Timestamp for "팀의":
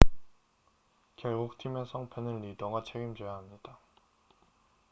1.59-1.85